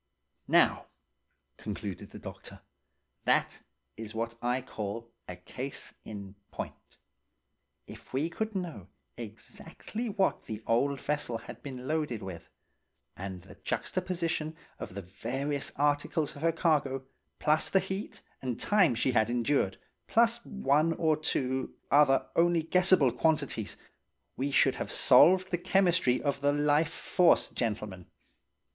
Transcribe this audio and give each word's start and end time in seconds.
"Now," 0.47 0.87
concluded 1.57 2.09
the 2.09 2.17
doctor, 2.17 2.61
"that 3.25 3.61
is 3.95 4.15
what 4.15 4.33
I 4.41 4.59
call 4.63 5.11
a 5.27 5.35
case 5.35 5.93
in 6.03 6.33
point. 6.49 6.97
If 7.85 8.11
we 8.11 8.27
could 8.27 8.55
know 8.55 8.87
exactly 9.15 10.09
what 10.09 10.45
the 10.47 10.63
old 10.65 10.99
vessel 10.99 11.37
had 11.37 11.57
originally 11.57 11.79
been 11.83 11.87
loaded 11.87 12.23
with, 12.23 12.49
and 13.15 13.43
the 13.43 13.53
juxtaposition 13.63 14.55
of 14.79 14.95
the 14.95 15.03
various 15.03 15.71
articles 15.75 16.35
of 16.35 16.41
her 16.41 16.51
cargo, 16.51 17.03
plus 17.37 17.69
the 17.69 17.77
heat 17.79 18.23
and 18.41 18.59
time 18.59 18.95
she 18.95 19.11
had 19.11 19.29
endured, 19.29 19.77
plus 20.07 20.43
one 20.43 20.93
or 20.93 21.15
two 21.15 21.75
other 21.91 22.25
only 22.35 22.63
guessable 22.63 23.11
quantities, 23.11 23.77
we 24.35 24.49
should 24.49 24.77
have 24.77 24.91
solved 24.91 25.51
the 25.51 25.59
chemistry 25.59 26.19
of 26.23 26.41
the 26.41 26.51
life 26.51 26.89
force, 26.91 27.51
gentlemen. 27.51 28.07